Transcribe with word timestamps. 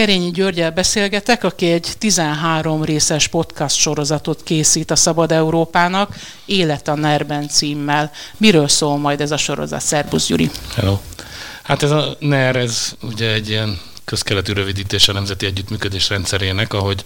Kerényi 0.00 0.30
Györgyel 0.30 0.70
beszélgetek, 0.70 1.44
aki 1.44 1.70
egy 1.70 1.92
13 1.98 2.84
részes 2.84 3.28
podcast 3.28 3.76
sorozatot 3.76 4.42
készít 4.42 4.90
a 4.90 4.96
Szabad 4.96 5.32
Európának, 5.32 6.14
Élet 6.44 6.88
a 6.88 6.94
NER-ben 6.94 7.48
címmel. 7.48 8.12
Miről 8.36 8.68
szól 8.68 8.98
majd 8.98 9.20
ez 9.20 9.30
a 9.30 9.36
sorozat? 9.36 9.80
Szerbusz 9.80 10.26
Gyuri! 10.26 10.50
Hello! 10.74 10.98
Hát 11.62 11.82
ez 11.82 11.90
a 11.90 12.16
NER, 12.18 12.56
ez 12.56 12.92
ugye 13.02 13.32
egy 13.32 13.48
ilyen 13.48 13.78
közkeletű 14.04 14.52
rövidítés 14.52 15.08
a 15.08 15.12
Nemzeti 15.12 15.46
Együttműködés 15.46 16.08
rendszerének, 16.08 16.72
ahogy 16.72 17.02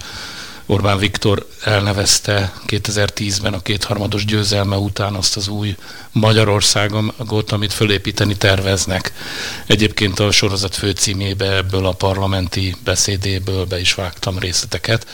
Orbán 0.66 0.98
Viktor 0.98 1.46
elnevezte 1.64 2.52
2010-ben 2.66 3.54
a 3.54 3.62
kétharmados 3.62 4.24
győzelme 4.24 4.76
után 4.76 5.14
azt 5.14 5.36
az 5.36 5.48
új 5.48 5.76
Magyarországot, 6.12 7.52
amit 7.52 7.72
fölépíteni 7.72 8.36
terveznek. 8.36 9.12
Egyébként 9.66 10.18
a 10.18 10.30
sorozat 10.30 10.74
főcímébe 10.74 11.56
ebből 11.56 11.86
a 11.86 11.92
parlamenti 11.92 12.74
beszédéből 12.84 13.64
be 13.64 13.80
is 13.80 13.94
vágtam 13.94 14.38
részleteket. 14.38 15.06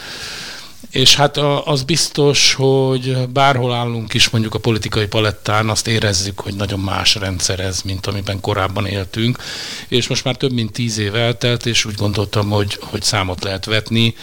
És 0.91 1.15
hát 1.15 1.37
az 1.65 1.83
biztos, 1.83 2.55
hogy 2.55 3.29
bárhol 3.29 3.75
állunk 3.75 4.15
is 4.15 4.29
mondjuk 4.29 4.55
a 4.55 4.59
politikai 4.59 5.07
palettán, 5.07 5.69
azt 5.69 5.87
érezzük, 5.87 6.41
hogy 6.41 6.55
nagyon 6.55 6.81
más 6.81 7.15
rendszer 7.15 7.61
ez, 7.61 7.81
mint 7.83 8.07
amiben 8.07 8.41
korábban 8.41 8.87
éltünk. 8.87 9.39
És 9.89 10.09
most 10.09 10.25
már 10.25 10.37
több 10.37 10.53
mint 10.53 10.73
tíz 10.73 10.99
év 10.99 11.15
eltelt, 11.15 11.67
és 11.67 11.85
úgy 11.85 11.95
gondoltam, 11.95 12.51
hogy, 12.51 12.79
hogy 12.81 13.03
számot 13.03 13.45
lehet 13.45 13.65
vetni 13.65 14.15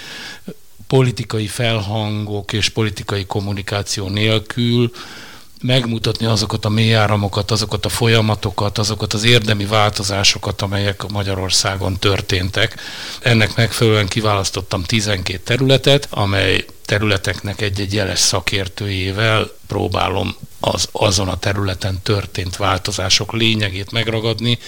politikai 0.88 1.48
felhangok 1.48 2.54
és 2.54 2.70
politikai 2.70 3.26
kommunikáció 3.26 4.08
nélkül 4.08 4.92
megmutatni 5.62 6.26
azokat 6.26 6.66
a 6.66 6.70
mélyáramokat, 6.70 7.52
azokat 7.52 7.86
a 7.86 7.90
folyamatokat, 7.90 8.78
azokat 8.78 9.14
az 9.14 9.24
érdemi 9.24 9.66
változásokat, 9.66 10.62
amelyek 10.62 11.08
Magyarországon 11.12 12.00
történtek. 12.00 12.76
Ennek 13.22 13.56
megfelelően 13.56 14.08
kiválasztottam 14.08 14.84
12 14.84 15.40
területet, 15.44 16.08
amely 16.10 16.66
területeknek 16.86 17.62
egy-egy 17.62 17.94
jeles 17.94 18.20
szakértőjével 18.20 19.52
próbálom 19.68 20.36
az 20.60 20.88
azon 20.92 21.28
a 21.28 21.38
területen 21.38 22.00
történt 22.04 22.56
változások 22.56 23.34
lényegét 23.34 23.92
megragadni, 23.92 24.60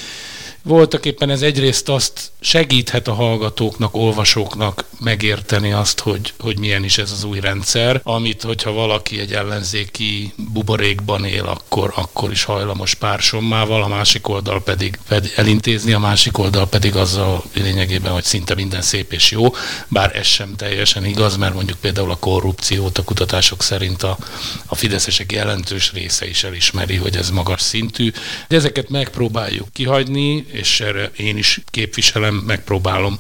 voltak 0.64 1.06
éppen 1.06 1.30
ez 1.30 1.42
egyrészt 1.42 1.90
azt 1.90 2.32
segíthet 2.40 3.08
a 3.08 3.14
hallgatóknak, 3.14 3.96
olvasóknak 3.96 4.86
megérteni 5.00 5.72
azt, 5.72 6.00
hogy, 6.00 6.34
hogy 6.40 6.60
milyen 6.60 6.84
is 6.84 6.98
ez 6.98 7.12
az 7.12 7.24
új 7.24 7.40
rendszer, 7.40 8.02
amit, 8.04 8.42
hogyha 8.42 8.72
valaki 8.72 9.20
egy 9.20 9.34
ellenzéki 9.34 10.34
buborékban 10.54 11.26
él, 11.26 11.46
akkor, 11.46 11.94
akkor 11.96 12.32
is 12.32 12.44
hajlamos 12.44 12.94
pársommával, 12.94 13.84
a 13.84 13.88
másik 13.88 14.28
oldal 14.28 14.64
pedig, 14.64 15.00
elintézni, 15.36 15.94
a 15.94 16.00
másik 16.00 16.38
oldal 16.38 16.68
pedig 16.68 16.96
azzal 16.96 17.44
lényegében, 17.54 18.12
hogy 18.12 18.24
szinte 18.24 18.56
minden 18.56 18.82
szép 18.82 19.14
és 19.14 19.32
jó, 19.32 19.54
bár 19.88 20.16
ez 20.16 20.26
sem 20.26 20.56
teljesen 20.56 21.06
igaz, 21.06 21.38
mert 21.38 21.54
mondjuk 21.54 21.78
például 21.78 22.12
a 22.12 22.16
korrupciót 22.16 22.98
a 22.98 23.04
kutatások 23.04 23.64
szerint 23.64 24.04
a, 24.04 24.18
a 24.66 24.76
fideszesek 24.76 25.32
jelentős 25.32 25.92
része 25.92 26.28
is 26.28 26.44
elismeri, 26.44 26.96
hogy 26.96 27.16
ez 27.16 27.30
magas 27.30 27.62
szintű. 27.62 28.12
De 28.48 28.56
ezeket 28.56 28.90
megpróbáljuk 28.90 29.74
kihagyni, 29.74 30.46
és 30.52 30.80
erre 30.80 31.12
én 31.18 31.38
is 31.38 31.62
képviselem, 31.72 32.36
megpróbálom 32.36 33.20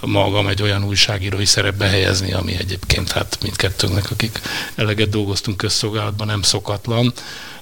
magam 0.00 0.46
egy 0.46 0.62
olyan 0.62 0.84
újságírói 0.84 1.44
szerepbe 1.44 1.86
helyezni, 1.86 2.32
ami 2.32 2.56
egyébként 2.56 3.12
hát 3.12 3.38
mindkettőnknek, 3.42 4.10
akik 4.10 4.40
eleget 4.74 5.08
dolgoztunk 5.08 5.56
közszolgálatban, 5.56 6.26
nem 6.26 6.42
szokatlan, 6.42 7.12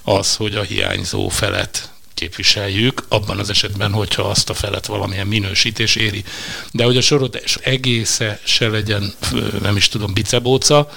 az, 0.03 0.35
hogy 0.35 0.55
a 0.55 0.61
hiányzó 0.61 1.29
felet 1.29 1.89
képviseljük, 2.13 3.05
abban 3.07 3.39
az 3.39 3.49
esetben, 3.49 3.91
hogyha 3.91 4.23
azt 4.23 4.49
a 4.49 4.53
felet 4.53 4.85
valamilyen 4.85 5.27
minősítés 5.27 5.95
éri. 5.95 6.23
De 6.71 6.83
hogy 6.83 6.97
a 6.97 7.01
sorozat 7.01 7.59
egésze 7.63 8.39
se 8.43 8.67
legyen, 8.67 9.13
nem 9.61 9.75
is 9.75 9.87
tudom, 9.87 10.13
bicebóca, 10.13 10.89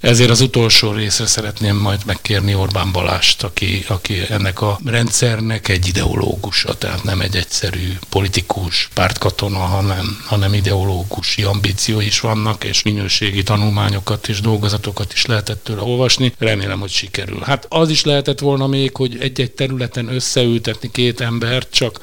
ezért 0.00 0.30
az 0.30 0.40
utolsó 0.40 0.92
részre 0.92 1.26
szeretném 1.26 1.76
majd 1.76 2.00
megkérni 2.06 2.54
Orbán 2.54 2.92
Balást, 2.92 3.42
aki, 3.42 3.84
aki 3.88 4.20
ennek 4.28 4.60
a 4.60 4.78
rendszernek 4.84 5.68
egy 5.68 5.86
ideológusa, 5.86 6.74
tehát 6.74 7.04
nem 7.04 7.20
egy 7.20 7.36
egyszerű 7.36 7.92
politikus, 8.08 8.88
pártkatona, 8.94 9.58
hanem, 9.58 10.22
hanem 10.26 10.54
ideológusi 10.54 11.42
ambíció 11.42 12.00
is 12.00 12.20
vannak, 12.20 12.64
és 12.64 12.82
minőségi 12.82 13.42
tanulmányokat 13.42 14.28
és 14.28 14.40
dolgozatokat 14.40 15.12
is 15.12 15.26
lehetett 15.26 15.64
tőle 15.64 15.82
olvasni. 15.82 16.32
Remélem, 16.38 16.80
hogy 16.80 16.90
sikerül. 16.90 17.40
Hát 17.40 17.66
az 17.68 17.90
is 17.90 18.04
lehetett 18.04 18.38
volna 18.38 18.66
még, 18.66 18.96
hogy 18.96 19.16
egy-egy 19.20 19.52
területen 19.52 20.14
összeültetni 20.14 20.90
két 20.90 21.20
embert, 21.20 21.68
csak 21.70 22.00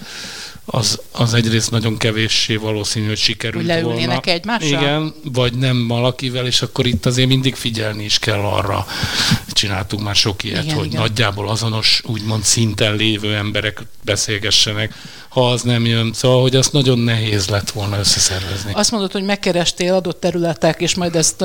az, 0.69 0.99
az 1.11 1.33
egyrészt 1.33 1.71
nagyon 1.71 1.97
kevéssé 1.97 2.55
valószínű, 2.55 3.07
hogy 3.07 3.17
sikerült 3.17 3.71
hogy 3.71 3.83
volna. 3.83 4.19
egymással? 4.19 4.67
Igen, 4.67 5.13
vagy 5.23 5.53
nem 5.53 5.87
valakivel, 5.87 6.45
és 6.45 6.61
akkor 6.61 6.85
itt 6.85 7.05
azért 7.05 7.27
mindig 7.27 7.55
figyelni 7.55 8.03
is 8.03 8.19
kell 8.19 8.39
arra. 8.39 8.85
Csináltunk 9.51 10.03
már 10.03 10.15
sok 10.15 10.43
ilyet, 10.43 10.63
igen, 10.63 10.75
hogy 10.75 10.85
igen. 10.85 11.01
nagyjából 11.01 11.49
azonos, 11.49 12.01
úgymond 12.05 12.43
szinten 12.43 12.95
lévő 12.95 13.35
emberek 13.35 13.81
beszélgessenek, 14.03 14.93
ha 15.29 15.49
az 15.51 15.61
nem 15.61 15.85
jön. 15.85 16.13
Szóval, 16.13 16.41
hogy 16.41 16.55
azt 16.55 16.73
nagyon 16.73 16.99
nehéz 16.99 17.47
lett 17.47 17.71
volna 17.71 17.97
összeszervezni. 17.97 18.71
Azt 18.73 18.91
mondod, 18.91 19.11
hogy 19.11 19.23
megkerestél 19.23 19.93
adott 19.93 20.19
területek, 20.19 20.81
és 20.81 20.95
majd 20.95 21.15
ezt 21.15 21.41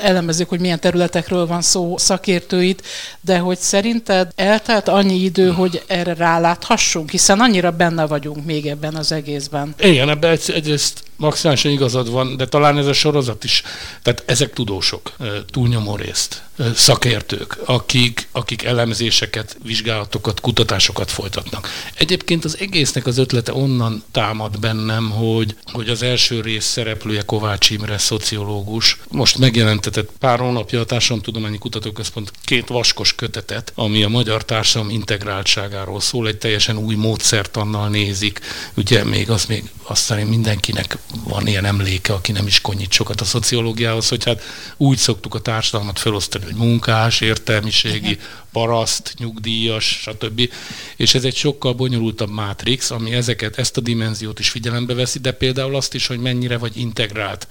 elemezzük, 0.00 0.48
hogy 0.48 0.60
milyen 0.60 0.80
területekről 0.80 1.46
van 1.46 1.62
szó 1.62 1.98
szakértőit, 1.98 2.86
de 3.20 3.38
hogy 3.38 3.58
szerinted 3.58 4.32
eltelt 4.34 4.88
annyi 4.88 5.22
idő, 5.22 5.50
hogy 5.50 5.82
erre 5.86 6.14
ráláthassunk, 6.14 7.10
hiszen 7.10 7.40
annyira 7.40 7.70
benne 7.70 8.06
vagyunk 8.06 8.44
még 8.44 8.57
ebben 8.66 8.94
az 8.94 9.12
egészben. 9.12 9.74
Igen, 9.78 10.08
ebben 10.08 10.38
egyrészt 10.46 11.02
maximálisan 11.18 11.70
igazad 11.70 12.10
van, 12.10 12.36
de 12.36 12.46
talán 12.46 12.78
ez 12.78 12.86
a 12.86 12.92
sorozat 12.92 13.44
is, 13.44 13.62
tehát 14.02 14.22
ezek 14.26 14.52
tudósok, 14.52 15.12
túlnyomó 15.50 15.96
részt, 15.96 16.42
szakértők, 16.74 17.58
akik, 17.64 18.28
akik 18.32 18.62
elemzéseket, 18.62 19.56
vizsgálatokat, 19.64 20.40
kutatásokat 20.40 21.10
folytatnak. 21.10 21.68
Egyébként 21.94 22.44
az 22.44 22.56
egésznek 22.60 23.06
az 23.06 23.18
ötlete 23.18 23.54
onnan 23.54 24.02
támad 24.12 24.58
bennem, 24.58 25.10
hogy, 25.10 25.56
hogy 25.72 25.88
az 25.88 26.02
első 26.02 26.40
rész 26.40 26.64
szereplője 26.64 27.22
Kovács 27.22 27.70
Imre, 27.70 27.98
szociológus, 27.98 28.98
most 29.08 29.38
megjelentetett 29.38 30.10
pár 30.18 30.38
hónapja 30.38 30.80
a 30.80 30.84
Társadalomtudományi 30.84 31.58
Kutatóközpont 31.58 32.32
két 32.44 32.68
vaskos 32.68 33.14
kötetet, 33.14 33.72
ami 33.74 34.02
a 34.02 34.08
magyar 34.08 34.44
társadalom 34.44 34.94
integráltságáról 34.94 36.00
szól, 36.00 36.28
egy 36.28 36.38
teljesen 36.38 36.76
új 36.76 36.94
módszertannal 36.94 37.88
nézik, 37.88 38.40
ugye 38.76 39.04
még 39.04 39.30
az 39.30 39.44
még 39.44 39.70
azt 39.82 40.02
szerint 40.02 40.28
mindenkinek 40.28 40.98
van 41.24 41.46
ilyen 41.46 41.64
emléke, 41.64 42.12
aki 42.12 42.32
nem 42.32 42.46
is 42.46 42.60
konyít 42.60 42.92
sokat 42.92 43.20
a 43.20 43.24
szociológiához, 43.24 44.08
hogy 44.08 44.24
hát 44.24 44.42
úgy 44.76 44.96
szoktuk 44.96 45.34
a 45.34 45.40
társadalmat 45.40 45.98
felosztani, 45.98 46.44
hogy 46.44 46.54
munkás, 46.54 47.20
értelmiségi, 47.20 48.18
paraszt, 48.52 49.14
nyugdíjas, 49.18 49.84
stb. 49.84 50.50
És 50.96 51.14
ez 51.14 51.24
egy 51.24 51.36
sokkal 51.36 51.72
bonyolultabb 51.72 52.30
mátrix, 52.30 52.90
ami 52.90 53.12
ezeket, 53.12 53.58
ezt 53.58 53.76
a 53.76 53.80
dimenziót 53.80 54.38
is 54.38 54.50
figyelembe 54.50 54.94
veszi, 54.94 55.18
de 55.18 55.32
például 55.32 55.76
azt 55.76 55.94
is, 55.94 56.06
hogy 56.06 56.18
mennyire 56.18 56.58
vagy 56.58 56.76
integrált 56.76 57.46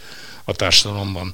a 0.50 0.54
társadalomban. 0.54 1.34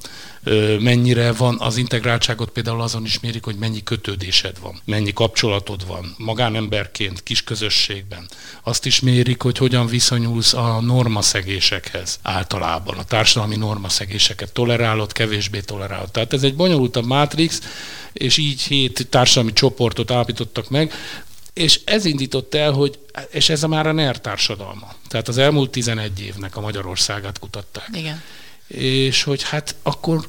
Mennyire 0.78 1.32
van 1.32 1.56
az 1.60 1.76
integráltságot 1.76 2.50
például 2.50 2.80
azon 2.80 3.04
is 3.04 3.20
mérik, 3.20 3.44
hogy 3.44 3.56
mennyi 3.56 3.82
kötődésed 3.82 4.60
van, 4.60 4.80
mennyi 4.84 5.12
kapcsolatod 5.12 5.86
van 5.86 6.14
magánemberként, 6.18 7.22
kis 7.22 7.44
közösségben. 7.44 8.28
Azt 8.62 8.86
is 8.86 9.00
mérik, 9.00 9.42
hogy 9.42 9.58
hogyan 9.58 9.86
viszonyulsz 9.86 10.54
a 10.54 10.80
normaszegésekhez 10.80 12.18
általában, 12.22 12.98
a 12.98 13.04
társadalmi 13.04 13.56
normaszegéseket 13.56 14.52
tolerálod, 14.52 15.12
kevésbé 15.12 15.60
tolerálod. 15.60 16.10
Tehát 16.10 16.32
ez 16.32 16.42
egy 16.42 16.54
bonyolultabb 16.54 17.06
mátrix, 17.06 17.60
és 18.12 18.36
így 18.36 18.62
hét 18.62 19.06
társadalmi 19.10 19.52
csoportot 19.52 20.10
állapítottak 20.10 20.70
meg, 20.70 20.92
és 21.52 21.80
ez 21.84 22.04
indított 22.04 22.54
el, 22.54 22.72
hogy, 22.72 22.98
és 23.30 23.48
ez 23.48 23.62
a 23.62 23.68
már 23.68 23.86
a 23.86 23.92
NER 23.92 24.20
társadalma. 24.20 24.94
Tehát 25.08 25.28
az 25.28 25.38
elmúlt 25.38 25.70
11 25.70 26.20
évnek 26.20 26.56
a 26.56 26.60
Magyarországát 26.60 27.38
kutatták. 27.38 27.88
Igen 27.92 28.22
és 28.66 29.22
hogy 29.22 29.42
hát 29.42 29.74
akkor 29.82 30.28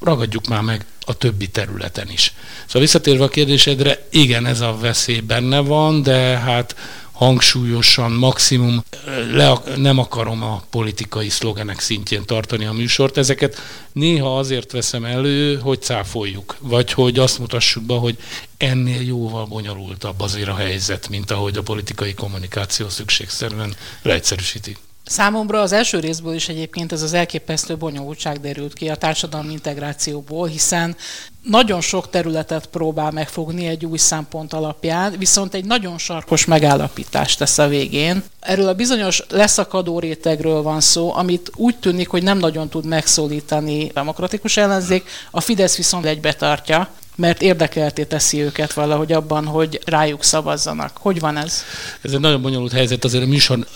ragadjuk 0.00 0.46
már 0.46 0.62
meg 0.62 0.86
a 1.06 1.14
többi 1.14 1.48
területen 1.48 2.10
is. 2.10 2.34
Szóval 2.66 2.82
visszatérve 2.82 3.24
a 3.24 3.28
kérdésedre, 3.28 4.06
igen, 4.10 4.46
ez 4.46 4.60
a 4.60 4.76
veszély 4.80 5.20
benne 5.20 5.58
van, 5.58 6.02
de 6.02 6.38
hát 6.38 6.74
hangsúlyosan, 7.18 8.12
maximum 8.12 8.84
le, 9.32 9.52
nem 9.76 9.98
akarom 9.98 10.42
a 10.42 10.62
politikai 10.70 11.28
szlogenek 11.28 11.80
szintjén 11.80 12.24
tartani 12.24 12.64
a 12.64 12.72
műsort. 12.72 13.16
Ezeket 13.16 13.60
néha 13.92 14.38
azért 14.38 14.72
veszem 14.72 15.04
elő, 15.04 15.58
hogy 15.58 15.82
cáfoljuk, 15.82 16.56
vagy 16.60 16.92
hogy 16.92 17.18
azt 17.18 17.38
mutassuk 17.38 17.82
be, 17.82 17.94
hogy 17.94 18.18
ennél 18.56 19.02
jóval 19.02 19.44
bonyolultabb 19.44 20.20
azért 20.20 20.48
a 20.48 20.54
helyzet, 20.54 21.08
mint 21.08 21.30
ahogy 21.30 21.56
a 21.56 21.62
politikai 21.62 22.14
kommunikáció 22.14 22.88
szükségszerűen 22.88 23.74
leegyszerűsíti. 24.02 24.76
Számomra 25.08 25.60
az 25.60 25.72
első 25.72 25.98
részből 25.98 26.34
is 26.34 26.48
egyébként 26.48 26.92
ez 26.92 27.02
az 27.02 27.12
elképesztő 27.12 27.76
bonyolultság 27.76 28.40
derült 28.40 28.72
ki 28.72 28.88
a 28.88 28.94
társadalmi 28.94 29.52
integrációból, 29.52 30.46
hiszen 30.46 30.96
nagyon 31.42 31.80
sok 31.80 32.10
területet 32.10 32.66
próbál 32.66 33.10
megfogni 33.10 33.66
egy 33.66 33.86
új 33.86 33.98
szempont 33.98 34.52
alapján, 34.52 35.14
viszont 35.18 35.54
egy 35.54 35.64
nagyon 35.64 35.98
sarkos 35.98 36.44
megállapítást 36.44 37.38
tesz 37.38 37.58
a 37.58 37.68
végén. 37.68 38.22
Erről 38.40 38.68
a 38.68 38.74
bizonyos 38.74 39.22
leszakadó 39.28 39.98
rétegről 39.98 40.62
van 40.62 40.80
szó, 40.80 41.14
amit 41.14 41.50
úgy 41.54 41.76
tűnik, 41.76 42.08
hogy 42.08 42.22
nem 42.22 42.38
nagyon 42.38 42.68
tud 42.68 42.86
megszólítani 42.86 43.88
a 43.88 43.92
demokratikus 43.92 44.56
ellenzék, 44.56 45.08
a 45.30 45.40
Fidesz 45.40 45.76
viszont 45.76 46.04
egybe 46.04 46.32
tartja, 46.32 46.88
mert 47.18 47.42
érdekelté 47.42 48.04
teszi 48.04 48.40
őket 48.40 48.72
valahogy 48.72 49.12
abban, 49.12 49.46
hogy 49.46 49.80
rájuk 49.84 50.24
szavazzanak. 50.24 50.96
Hogy 50.96 51.20
van 51.20 51.36
ez? 51.36 51.62
Ez 52.00 52.12
egy 52.12 52.20
nagyon 52.20 52.42
bonyolult 52.42 52.72
helyzet, 52.72 53.04
azért 53.04 53.24
a 53.24 53.26
műsor, 53.26 53.66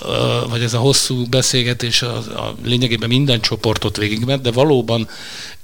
vagy 0.48 0.62
ez 0.62 0.74
a 0.74 0.78
hosszú 0.78 1.26
beszélgetés 1.30 2.02
a, 2.02 2.16
a 2.16 2.54
lényegében 2.64 3.08
minden 3.08 3.40
csoportot 3.40 3.96
végigment, 3.96 4.42
de 4.42 4.50
valóban 4.50 5.08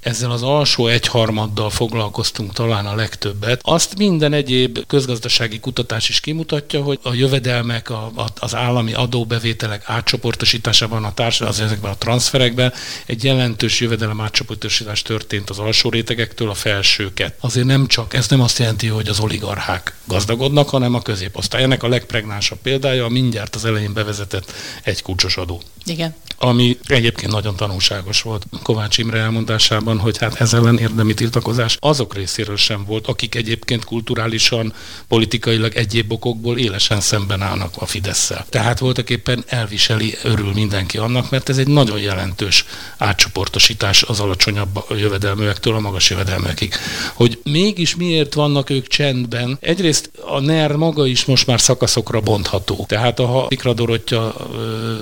ezzel 0.00 0.30
az 0.30 0.42
alsó 0.42 0.86
egyharmaddal 0.86 1.70
foglalkoztunk 1.70 2.52
talán 2.52 2.86
a 2.86 2.94
legtöbbet. 2.94 3.60
Azt 3.64 3.98
minden 3.98 4.32
egyéb 4.32 4.86
közgazdasági 4.86 5.60
kutatás 5.60 6.08
is 6.08 6.20
kimutatja, 6.20 6.82
hogy 6.82 6.98
a 7.02 7.14
jövedelmek, 7.14 7.90
a, 7.90 8.10
a, 8.14 8.26
az 8.38 8.54
állami 8.54 8.92
adóbevételek 8.92 9.82
átcsoportosításában, 9.86 11.04
a 11.04 11.14
társadalmi, 11.14 11.54
az 11.54 11.64
ezekben 11.64 11.90
a 11.90 11.96
transferekben 11.96 12.72
egy 13.06 13.24
jelentős 13.24 13.80
jövedelem 13.80 14.20
átcsoportosítás 14.20 15.02
történt 15.02 15.50
az 15.50 15.58
alsó 15.58 15.90
rétegektől 15.90 16.50
a 16.50 16.54
felsőket. 16.54 17.34
Azért 17.40 17.66
nem 17.66 17.86
csak, 17.86 18.14
ez 18.14 18.28
nem 18.28 18.40
azt 18.40 18.58
jelenti, 18.58 18.86
hogy 18.86 19.08
az 19.08 19.20
oligarchák 19.20 19.96
gazdagodnak, 20.04 20.68
hanem 20.68 20.94
a 20.94 21.02
középosztály. 21.02 21.62
Ennek 21.62 21.82
a 21.82 21.88
legpregnánsabb 21.88 22.58
példája 22.62 23.04
a 23.04 23.08
mindjárt 23.08 23.54
az 23.54 23.64
elején 23.64 23.92
bevezetett 23.92 24.52
egy 24.82 25.02
kulcsos 25.02 25.36
adó. 25.36 25.62
Igen. 25.84 26.14
Ami 26.38 26.78
egyébként 26.86 27.32
nagyon 27.32 27.56
tanulságos 27.56 28.22
volt 28.22 28.46
Kovács 28.62 28.98
Imre 28.98 29.18
elmondásában, 29.18 29.87
hogy 29.96 30.18
hát 30.18 30.40
ez 30.40 30.52
ellen 30.52 30.78
érdemi 30.78 31.14
tiltakozás 31.14 31.76
azok 31.80 32.14
részéről 32.14 32.56
sem 32.56 32.84
volt, 32.84 33.06
akik 33.06 33.34
egyébként 33.34 33.84
kulturálisan, 33.84 34.72
politikailag 35.08 35.74
egyéb 35.74 36.12
okokból 36.12 36.58
élesen 36.58 37.00
szemben 37.00 37.42
állnak 37.42 37.74
a 37.78 37.86
Fidesz-szel. 37.86 38.46
Tehát 38.48 38.78
voltak 38.78 39.10
éppen 39.10 39.44
elviseli, 39.46 40.14
örül 40.22 40.52
mindenki 40.52 40.98
annak, 40.98 41.30
mert 41.30 41.48
ez 41.48 41.58
egy 41.58 41.68
nagyon 41.68 41.98
jelentős 41.98 42.64
átcsoportosítás 42.98 44.02
az 44.02 44.20
alacsonyabb 44.20 44.84
jövedelműektől 44.90 45.74
a 45.74 45.80
magas 45.80 46.10
jövedelmekig. 46.10 46.74
Hogy 47.14 47.38
mégis 47.42 47.96
miért 47.96 48.34
vannak 48.34 48.70
ők 48.70 48.86
csendben? 48.86 49.58
Egyrészt 49.60 50.10
a 50.26 50.40
NER 50.40 50.76
maga 50.76 51.06
is 51.06 51.24
most 51.24 51.46
már 51.46 51.60
szakaszokra 51.60 52.20
bontható. 52.20 52.84
Tehát 52.88 53.18
a 53.18 53.46
Pikra 53.48 53.72
Dorottya 53.72 54.34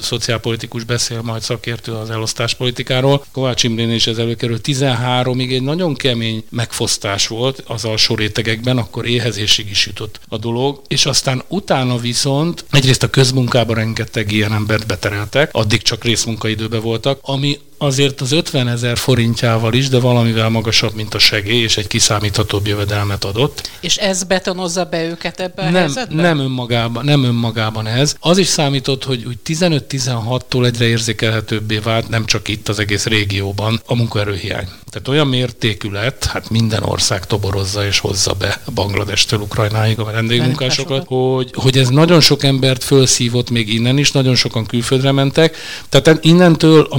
szociálpolitikus 0.00 0.84
beszél 0.84 1.22
majd 1.22 1.42
szakértő 1.42 1.92
az 1.92 2.10
elosztáspolitikáról. 2.10 3.24
Kovács 3.32 3.62
Imrén 3.62 3.90
is 3.90 4.06
ez 4.06 4.18
előkerül 4.18 4.60
13-ig 4.80 5.52
egy 5.52 5.62
nagyon 5.62 5.94
kemény 5.94 6.44
megfosztás 6.50 7.26
volt 7.26 7.62
az 7.66 7.84
alsó 7.84 8.14
rétegekben, 8.14 8.78
akkor 8.78 9.06
éhezésig 9.06 9.70
is 9.70 9.86
jutott 9.86 10.20
a 10.28 10.38
dolog, 10.38 10.82
és 10.88 11.06
aztán 11.06 11.42
utána 11.48 11.96
viszont 11.96 12.64
egyrészt 12.70 13.02
a 13.02 13.10
közmunkában 13.10 13.76
rengeteg 13.76 14.32
ilyen 14.32 14.52
embert 14.52 14.86
betereltek, 14.86 15.50
addig 15.52 15.82
csak 15.82 16.04
részmunkaidőben 16.04 16.80
voltak, 16.80 17.18
ami 17.22 17.58
azért 17.78 18.20
az 18.20 18.32
50 18.32 18.68
ezer 18.68 18.96
forintjával 18.96 19.72
is, 19.72 19.88
de 19.88 20.00
valamivel 20.00 20.48
magasabb, 20.48 20.94
mint 20.94 21.14
a 21.14 21.18
segély, 21.18 21.62
és 21.62 21.76
egy 21.76 21.86
kiszámíthatóbb 21.86 22.66
jövedelmet 22.66 23.24
adott. 23.24 23.70
És 23.80 23.96
ez 23.96 24.22
betonozza 24.22 24.84
be 24.84 25.04
őket 25.04 25.40
ebbe 25.40 25.62
a 25.62 25.64
nem, 25.64 25.74
helyzetbe? 25.74 26.22
Nem 26.22 26.38
önmagában, 26.38 27.04
nem 27.04 27.24
önmagában 27.24 27.86
ez. 27.86 28.14
Az 28.20 28.38
is 28.38 28.46
számított, 28.46 29.04
hogy 29.04 29.24
úgy 29.24 29.38
15-16-tól 29.46 30.66
egyre 30.66 30.86
érzékelhetőbbé 30.86 31.78
vált, 31.78 32.08
nem 32.08 32.24
csak 32.24 32.48
itt 32.48 32.68
az 32.68 32.78
egész 32.78 33.06
régióban, 33.06 33.80
a 33.86 33.94
munkaerőhiány. 33.94 34.68
Tehát 34.90 35.08
olyan 35.08 35.26
mértékű 35.26 35.90
lett, 35.90 36.24
hát 36.24 36.50
minden 36.50 36.82
ország 36.82 37.26
toborozza 37.26 37.86
és 37.86 37.98
hozza 37.98 38.32
be 38.32 38.60
Bangladestől 38.74 39.40
Ukrajnáig 39.40 39.98
a 39.98 40.04
vendégmunkásokat, 40.04 41.04
hogy, 41.06 41.50
hogy 41.54 41.78
ez 41.78 41.88
nagyon 41.88 42.20
sok 42.20 42.44
embert 42.44 42.84
felszívott 42.84 43.50
még 43.50 43.74
innen 43.74 43.98
is, 43.98 44.12
nagyon 44.12 44.34
sokan 44.34 44.66
külföldre 44.66 45.12
mentek. 45.12 45.56
Tehát 45.88 46.18
innentől 46.24 46.86
a 46.90 46.98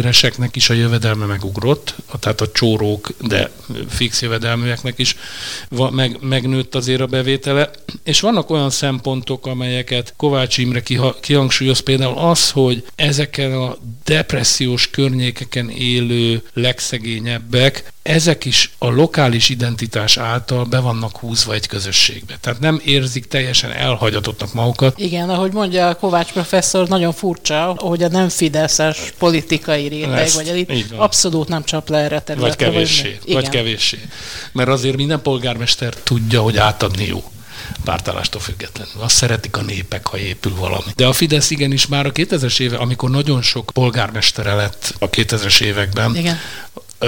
minimálbéreseknek 0.00 0.56
is 0.56 0.70
a 0.70 0.74
jövedelme 0.74 1.26
megugrott, 1.26 1.94
tehát 2.20 2.40
a 2.40 2.50
csórók, 2.52 3.08
de 3.20 3.50
fix 3.88 4.22
jövedelműeknek 4.22 4.98
is 4.98 5.16
meg, 5.90 6.16
megnőtt 6.20 6.74
azért 6.74 7.00
a 7.00 7.06
bevétele. 7.06 7.70
És 8.04 8.20
vannak 8.20 8.50
olyan 8.50 8.70
szempontok, 8.70 9.46
amelyeket 9.46 10.14
Kovács 10.16 10.58
Imre 10.58 10.82
kihangsúlyoz, 11.20 11.78
például 11.78 12.18
az, 12.18 12.50
hogy 12.50 12.84
ezeken 12.94 13.52
a 13.52 13.76
depressziós 14.04 14.90
környékeken 14.90 15.70
élő 15.70 16.42
legszegényebb 16.52 17.50
legszegényebbek, 17.50 17.92
ezek 18.10 18.44
is 18.44 18.70
a 18.78 18.90
lokális 18.90 19.48
identitás 19.48 20.16
által 20.16 20.64
be 20.64 20.78
vannak 20.78 21.16
húzva 21.16 21.54
egy 21.54 21.66
közösségbe. 21.66 22.38
Tehát 22.40 22.60
nem 22.60 22.80
érzik 22.84 23.26
teljesen 23.26 23.72
elhagyatottnak 23.72 24.52
magukat. 24.52 24.98
Igen, 24.98 25.30
ahogy 25.30 25.52
mondja 25.52 25.88
a 25.88 25.94
Kovács 25.94 26.28
professzor, 26.32 26.88
nagyon 26.88 27.12
furcsa, 27.12 27.74
hogy 27.78 28.02
a 28.02 28.08
nem 28.08 28.28
fideszes 28.28 29.12
politikai 29.18 29.88
réteg, 29.88 30.18
Ezt, 30.18 30.34
vagy 30.34 30.48
elit 30.48 30.84
abszolút 30.96 31.48
nem 31.48 31.64
csap 31.64 31.88
le 31.88 31.98
erre 31.98 32.20
területre. 32.20 32.64
Vagy 32.64 32.72
kevéssé, 32.72 33.18
vagy, 33.24 33.34
vagy 33.34 33.48
kevéssé. 33.48 33.98
Mert 34.52 34.68
azért 34.68 34.96
minden 34.96 35.22
polgármester 35.22 35.94
tudja, 35.94 36.42
hogy 36.42 36.56
átadni 36.56 37.06
jó 37.06 37.24
pártállástól 37.84 38.40
függetlenül. 38.40 38.92
Azt 38.98 39.16
szeretik 39.16 39.56
a 39.56 39.62
népek, 39.62 40.06
ha 40.06 40.18
épül 40.18 40.54
valami. 40.54 40.92
De 40.96 41.06
a 41.06 41.12
Fidesz 41.12 41.50
igenis 41.50 41.86
már 41.86 42.06
a 42.06 42.12
2000-es 42.12 42.60
éve, 42.60 42.76
amikor 42.76 43.10
nagyon 43.10 43.42
sok 43.42 43.70
polgármestere 43.72 44.54
lett 44.54 44.94
a 44.98 45.10
2000-es 45.10 45.60
években, 45.60 46.16
Igen 46.16 46.38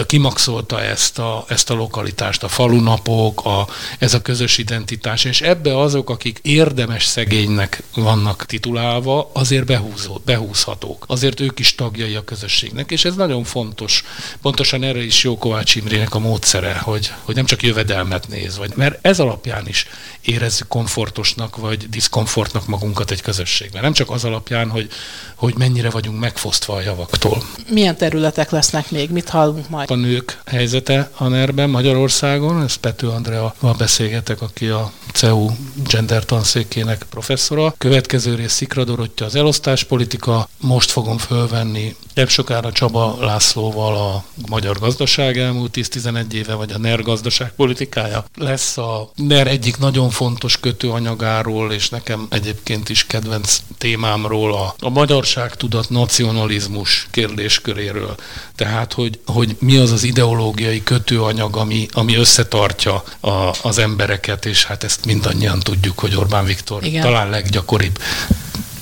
kimaxolta 0.06 0.82
ezt 0.82 1.18
a, 1.18 1.44
ezt 1.48 1.70
a 1.70 1.74
lokalitást, 1.74 2.42
a 2.42 2.48
falunapok, 2.48 3.44
a, 3.44 3.66
ez 3.98 4.14
a 4.14 4.22
közös 4.22 4.58
identitás, 4.58 5.24
és 5.24 5.40
ebbe 5.40 5.78
azok, 5.78 6.10
akik 6.10 6.38
érdemes 6.42 7.04
szegénynek 7.04 7.82
vannak 7.94 8.46
titulálva, 8.46 9.30
azért 9.32 9.66
behúzó, 9.66 10.20
behúzhatók. 10.24 11.04
Azért 11.08 11.40
ők 11.40 11.58
is 11.58 11.74
tagjai 11.74 12.14
a 12.14 12.24
közösségnek, 12.24 12.90
és 12.90 13.04
ez 13.04 13.14
nagyon 13.14 13.44
fontos. 13.44 14.04
Pontosan 14.42 14.82
erre 14.82 15.02
is 15.04 15.24
jó 15.24 15.38
Kovács 15.38 15.74
Imrének 15.74 16.14
a 16.14 16.18
módszere, 16.18 16.78
hogy, 16.78 17.12
hogy 17.22 17.34
nem 17.34 17.44
csak 17.44 17.62
jövedelmet 17.62 18.28
néz, 18.28 18.56
vagy, 18.56 18.72
mert 18.76 19.06
ez 19.06 19.20
alapján 19.20 19.68
is 19.68 19.86
érezzük 20.20 20.68
komfortosnak, 20.68 21.56
vagy 21.56 21.88
diszkomfortnak 21.88 22.66
magunkat 22.66 23.10
egy 23.10 23.20
közösségben. 23.20 23.82
Nem 23.82 23.92
csak 23.92 24.10
az 24.10 24.24
alapján, 24.24 24.70
hogy, 24.70 24.88
hogy 25.34 25.54
mennyire 25.56 25.90
vagyunk 25.90 26.20
megfosztva 26.20 26.74
a 26.74 26.80
javaktól. 26.80 27.42
Milyen 27.68 27.96
területek 27.96 28.50
lesznek 28.50 28.90
még? 28.90 29.10
Mit 29.10 29.28
hallunk 29.28 29.68
majd? 29.68 29.81
A 29.90 29.94
nők 29.94 30.40
helyzete 30.46 31.10
a 31.16 31.28
NER-ben 31.28 31.70
Magyarországon, 31.70 32.62
ez 32.62 32.74
Pető 32.74 33.08
Andrea 33.08 33.54
van 33.60 33.74
beszélgetek, 33.78 34.42
aki 34.42 34.66
a 34.66 34.92
CEU 35.12 35.50
gender 35.88 36.24
tanszékének 36.24 37.04
professzora. 37.10 37.74
Következő 37.78 38.34
rész 38.34 38.52
Szikra 38.52 38.84
Dorottya 38.84 39.24
az 39.24 39.34
elosztáspolitika. 39.34 40.48
Most 40.60 40.90
fogom 40.90 41.18
fölvenni 41.18 41.96
nem 42.14 42.26
sokára 42.26 42.72
Csaba 42.72 43.16
Lászlóval 43.20 43.96
a 43.96 44.24
magyar 44.48 44.78
gazdaság 44.78 45.38
elmúlt 45.38 45.76
10-11 45.76 46.32
éve, 46.32 46.54
vagy 46.54 46.72
a 46.72 46.78
NER 46.78 47.02
gazdaság 47.02 47.52
politikája. 47.52 48.24
Lesz 48.36 48.78
a 48.78 49.10
NER 49.14 49.46
egyik 49.46 49.76
nagyon 49.78 50.10
fontos 50.10 50.60
kötőanyagáról, 50.60 51.72
és 51.72 51.88
nekem 51.88 52.26
egyébként 52.30 52.88
is 52.88 53.06
kedvenc 53.06 53.58
témámról, 53.78 54.54
a, 54.54 54.74
a 54.78 54.88
magyarság 54.88 55.54
tudat 55.56 55.90
nacionalizmus 55.90 57.06
kérdésköréről. 57.10 58.14
Tehát, 58.54 58.92
hogy, 58.92 59.20
hogy 59.26 59.56
mi 59.58 59.71
az 59.76 59.92
az 59.92 60.04
ideológiai 60.04 60.82
kötőanyag, 60.82 61.56
ami, 61.56 61.86
ami 61.92 62.14
összetartja 62.14 63.04
a, 63.20 63.54
az 63.62 63.78
embereket, 63.78 64.46
és 64.46 64.64
hát 64.64 64.84
ezt 64.84 65.04
mindannyian 65.04 65.60
tudjuk, 65.60 65.98
hogy 65.98 66.16
Orbán 66.16 66.44
Viktor 66.44 66.84
Igen. 66.84 67.02
talán 67.02 67.30
leggyakoribb 67.30 67.98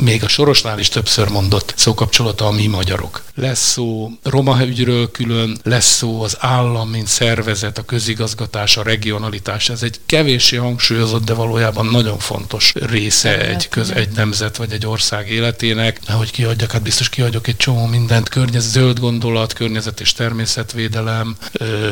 még 0.01 0.25
a 0.25 0.29
Sorosnál 0.29 0.79
is 0.79 0.89
többször 0.89 1.29
mondott 1.29 1.73
szókapcsolata 1.77 2.47
a 2.47 2.51
mi 2.51 2.67
magyarok. 2.67 3.23
Lesz 3.35 3.71
szó 3.71 4.11
roma 4.23 4.65
ügyről 4.65 5.11
külön, 5.11 5.59
lesz 5.63 5.97
szó 5.97 6.23
az 6.23 6.37
állam, 6.39 6.89
mint 6.89 7.07
szervezet, 7.07 7.79
a 7.79 7.85
közigazgatás, 7.85 8.77
a 8.77 8.83
regionalitás. 8.83 9.69
Ez 9.69 9.83
egy 9.83 10.01
kevéssé 10.07 10.57
hangsúlyozott, 10.57 11.25
de 11.25 11.35
valójában 11.35 11.87
nagyon 11.87 12.19
fontos 12.19 12.73
része 12.75 13.41
egy, 13.49 13.69
köz, 13.69 13.91
egy 13.91 14.09
nemzet 14.09 14.57
vagy 14.57 14.73
egy 14.73 14.87
ország 14.87 15.31
életének. 15.31 16.01
Hogy 16.07 16.31
kiadjak, 16.31 16.71
hát 16.71 16.83
biztos 16.83 17.09
kiadjak 17.09 17.47
egy 17.47 17.57
csomó 17.57 17.87
mindent. 17.87 18.29
Környezet, 18.29 18.71
zöld 18.71 18.99
gondolat, 18.99 19.53
környezet 19.53 20.01
és 20.01 20.13
természetvédelem. 20.13 21.37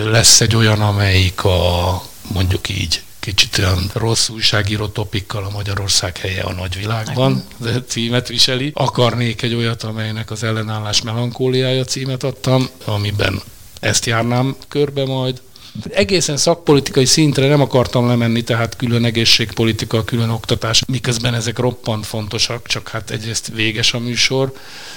Lesz 0.05 0.41
egy 0.41 0.57
olyan, 0.57 0.81
amelyik 0.81 1.45
a 1.45 2.03
mondjuk 2.33 2.69
így 2.69 3.03
kicsit 3.29 3.59
olyan 3.59 3.91
rossz 3.93 4.29
újságíró 4.29 4.87
topikkal 4.87 5.45
a 5.45 5.51
Magyarország 5.51 6.17
helye 6.17 6.43
a 6.43 6.53
nagyvilágban 6.53 7.45
címet 7.87 8.29
viseli. 8.29 8.71
Akarnék 8.75 9.43
egy 9.43 9.55
olyat, 9.55 9.83
amelynek 9.83 10.31
az 10.31 10.43
ellenállás 10.43 11.03
melankóliája 11.03 11.85
címet 11.85 12.23
adtam, 12.23 12.69
amiben 12.85 13.41
ezt 13.81 14.07
járnám 14.07 14.57
körbe 14.69 15.05
majd. 15.05 15.41
Egészen 15.91 16.37
szakpolitikai 16.37 17.05
szintre 17.05 17.49
nem 17.49 17.61
akartam 17.61 18.07
lemenni, 18.07 18.43
tehát 18.43 18.77
külön 18.77 19.05
egészségpolitika, 19.05 20.05
külön 20.05 20.29
oktatás, 20.29 20.83
miközben 20.87 21.35
ezek 21.35 21.59
roppant 21.59 22.07
fontosak, 22.07 22.67
csak 22.67 22.89
hát 22.89 23.11
egyrészt 23.11 23.51
véges 23.55 23.95
a 23.95 23.99
műsor, 23.99 24.53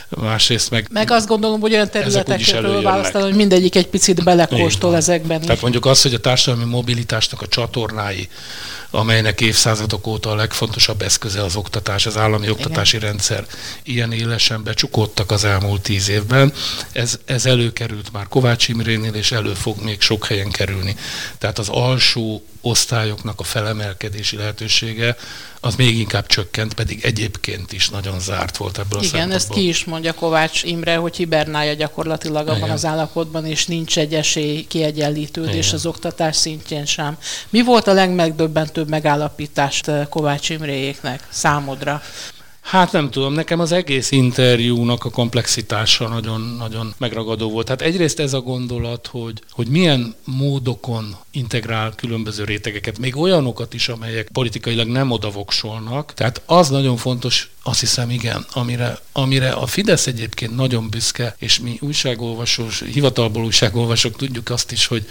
másrészt 0.10 0.70
meg... 0.70 0.88
Meg 0.92 1.12
azt 1.12 1.28
gondolom, 1.28 1.60
hogy 1.60 1.74
olyan 1.74 1.90
területekről 1.90 2.82
választani, 2.82 3.24
hogy 3.24 3.36
mindegyik 3.36 3.76
egy 3.76 3.88
picit 3.88 4.24
belekóstol 4.24 4.96
ezekben. 4.96 5.42
Tehát 5.42 5.62
mondjuk 5.62 5.86
az, 5.86 6.02
hogy 6.02 6.14
a 6.14 6.20
társadalmi 6.20 6.66
mobilitásnak 6.66 7.42
a 7.42 7.48
csatornái, 7.48 8.30
amelynek 8.92 9.42
évszázadok 9.42 10.08
óta 10.08 10.30
a 10.30 10.36
legfontosabb 10.36 11.02
eszköze 11.02 11.44
az 11.44 11.56
oktatás, 11.56 12.06
az 12.06 12.18
állami 12.18 12.44
Igen. 12.44 12.56
oktatási 12.56 13.00
rendszer, 13.00 13.46
ilyen 13.84 14.12
élesen 14.12 14.64
becsukódtak 14.64 15.32
az 15.32 15.44
elmúlt 15.44 15.82
tíz 15.82 16.10
évben. 16.10 16.54
Ez, 16.92 17.20
ez 17.26 17.46
előkerült 17.46 18.12
már 18.12 18.28
Kovács 18.28 18.68
Imrénél, 18.68 19.14
és 19.14 19.32
elő 19.32 19.54
fog 19.54 19.84
még 19.84 20.02
sok 20.02 20.26
helyen 20.26 20.52
kerülni. 20.52 20.96
Tehát 21.38 21.60
az 21.60 21.70
alsó 21.70 22.44
osztályoknak 22.62 23.40
a 23.40 23.44
felemelkedési 23.44 24.36
lehetősége 24.36 25.16
az 25.64 25.76
még 25.76 25.98
inkább 25.98 26.26
csökkent, 26.26 26.74
pedig 26.74 27.04
egyébként 27.04 27.74
is 27.74 27.90
nagyon 27.90 28.20
zárt 28.20 28.58
volt 28.58 28.78
ebből 28.78 29.00
a 29.00 29.04
Igen, 29.04 29.32
ezt 29.32 29.50
ki 29.50 29.68
is 29.68 29.86
mondja 29.86 30.14
Kovács 30.14 30.64
Imre, 30.64 30.96
hogy 30.96 31.16
hibernálja 31.16 31.74
gyakorlatilag 31.74 32.48
abban 32.48 32.58
Igen. 32.58 32.70
az 32.70 32.86
állapotban, 32.86 33.46
és 33.46 33.66
nincs 33.66 33.98
egy 33.98 34.14
esély 34.14 34.66
kiegyenlítődés 34.68 35.66
Igen. 35.66 35.76
az 35.76 35.86
oktatás 35.86 36.36
szintjén 36.36 36.86
sem. 36.86 37.18
Mi 37.50 37.62
volt 37.62 37.88
a 37.88 37.94
legmegdöbbentőbb 37.94 38.90
megállapítást 38.90 39.88
eh, 39.88 40.06
Kovács 40.10 40.50
Imréjéknek 40.50 41.28
számodra? 41.30 42.02
Hát 42.62 42.92
nem 42.92 43.10
tudom, 43.10 43.34
nekem 43.34 43.60
az 43.60 43.72
egész 43.72 44.12
interjúnak 44.12 45.06
a 45.06 45.10
komplexitása 45.10 46.08
nagyon-nagyon 46.08 46.94
megragadó 46.98 47.50
volt. 47.50 47.68
Hát 47.68 47.82
egyrészt 47.82 48.20
ez 48.20 48.34
a 48.34 48.42
gondolat, 48.42 49.08
hogy, 49.08 49.42
hogy 49.52 49.68
milyen 49.68 50.16
módokon 50.24 51.16
integrál 51.32 51.94
különböző 51.96 52.44
rétegeket, 52.44 53.00
még 53.00 53.18
olyanokat 53.18 53.74
is, 53.74 53.90
amelyek 53.90 54.30
politikailag 54.34 54.88
nem 54.88 55.12
odavoksolnak. 55.12 56.14
Tehát 56.14 56.42
az 56.46 56.70
nagyon 56.70 56.98
fontos, 56.98 57.50
azt 57.64 57.80
hiszem 57.80 58.10
igen, 58.10 58.46
amire, 58.54 59.00
amire 59.12 59.52
a 59.52 59.66
Fidesz 59.66 60.08
egyébként 60.08 60.56
nagyon 60.56 60.90
büszke, 60.90 61.36
és 61.40 61.60
mi 61.60 61.78
újságolvasós, 61.80 62.84
hivatalból 62.94 63.44
újságolvasók 63.44 64.16
tudjuk 64.16 64.50
azt 64.50 64.72
is, 64.72 64.86
hogy 64.86 65.06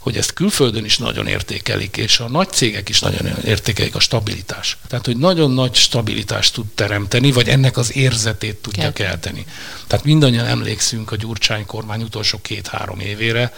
hogy 0.00 0.16
ezt 0.16 0.32
külföldön 0.32 0.84
is 0.84 0.98
nagyon 0.98 1.26
értékelik, 1.26 1.96
és 1.96 2.20
a 2.20 2.28
nagy 2.28 2.48
cégek 2.50 2.88
is 2.88 3.00
nagyon 3.00 3.26
értékelik 3.44 3.94
a 3.94 4.00
stabilitás. 4.00 4.78
Tehát, 4.88 5.06
hogy 5.06 5.16
nagyon 5.16 5.50
nagy 5.50 5.74
stabilitást 5.74 6.54
tud 6.54 6.66
teremteni, 6.90 7.32
vagy 7.32 7.48
ennek 7.48 7.76
az 7.76 7.96
érzetét 7.96 8.56
tudja 8.56 8.82
Kell. 8.82 8.92
kelteni. 9.06 9.44
Tehát 9.86 10.04
mindannyian 10.04 10.46
emlékszünk 10.46 11.12
a 11.12 11.16
Gyurcsány 11.16 11.66
kormány 11.66 12.02
utolsó 12.02 12.38
két-három 12.42 13.00
évére, 13.00 13.52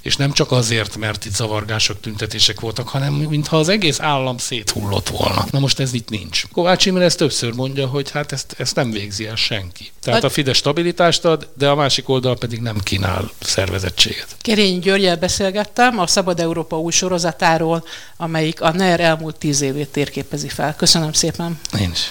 és 0.00 0.16
nem 0.16 0.32
csak 0.32 0.52
azért, 0.52 0.96
mert 0.96 1.24
itt 1.24 1.34
zavargások, 1.34 2.00
tüntetések 2.00 2.60
voltak, 2.60 2.88
hanem 2.88 3.12
mintha 3.12 3.58
az 3.58 3.68
egész 3.68 4.00
állam 4.00 4.38
széthullott 4.38 5.08
volna. 5.08 5.46
Na 5.50 5.58
most 5.58 5.80
ez 5.80 5.92
itt 5.92 6.08
nincs. 6.08 6.42
Kovács 6.52 6.86
Imre 6.86 7.04
ezt 7.04 7.18
többször 7.18 7.52
mondja, 7.52 7.86
hogy 7.86 8.10
hát 8.10 8.32
ezt, 8.32 8.54
ezt 8.58 8.74
nem 8.74 8.90
végzi 8.90 9.26
el 9.26 9.36
senki. 9.36 9.90
Tehát 10.02 10.24
a 10.24 10.28
Fidesz 10.28 10.56
stabilitást 10.56 11.24
ad, 11.24 11.48
de 11.54 11.68
a 11.68 11.74
másik 11.74 12.08
oldal 12.08 12.36
pedig 12.36 12.60
nem 12.60 12.78
kínál 12.82 13.30
szervezettséget. 13.40 14.36
Kerény 14.40 14.78
Györgyel 14.78 15.16
beszélgettem 15.16 15.98
a 15.98 16.06
Szabad 16.06 16.40
Európa 16.40 16.80
új 16.80 16.92
sorozatáról, 16.92 17.84
amelyik 18.16 18.60
a 18.60 18.72
NER 18.72 19.00
elmúlt 19.00 19.36
tíz 19.36 19.60
évét 19.60 19.88
térképezi 19.88 20.48
fel. 20.48 20.74
Köszönöm 20.76 21.12
szépen. 21.12 21.58
Én 21.80 21.90
is. 21.90 22.10